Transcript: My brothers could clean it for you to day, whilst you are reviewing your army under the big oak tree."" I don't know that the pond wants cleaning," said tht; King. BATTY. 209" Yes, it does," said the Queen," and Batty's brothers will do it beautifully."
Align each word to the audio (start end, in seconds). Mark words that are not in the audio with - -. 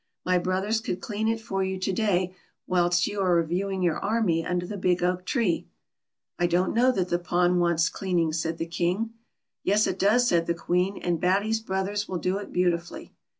My 0.25 0.39
brothers 0.39 0.81
could 0.81 0.99
clean 0.99 1.27
it 1.27 1.39
for 1.39 1.63
you 1.63 1.77
to 1.77 1.93
day, 1.93 2.33
whilst 2.65 3.05
you 3.05 3.21
are 3.21 3.35
reviewing 3.35 3.83
your 3.83 3.99
army 3.99 4.43
under 4.43 4.65
the 4.65 4.75
big 4.75 5.03
oak 5.03 5.25
tree."" 5.25 5.67
I 6.39 6.47
don't 6.47 6.73
know 6.73 6.91
that 6.91 7.09
the 7.09 7.19
pond 7.19 7.59
wants 7.59 7.87
cleaning," 7.87 8.33
said 8.33 8.57
tht; 8.57 8.71
King. 8.71 8.97
BATTY. 8.97 9.61
209" 9.61 9.61
Yes, 9.65 9.85
it 9.85 9.99
does," 9.99 10.27
said 10.27 10.47
the 10.47 10.55
Queen," 10.55 10.97
and 11.03 11.21
Batty's 11.21 11.59
brothers 11.59 12.07
will 12.07 12.17
do 12.17 12.39
it 12.39 12.51
beautifully." 12.51 13.13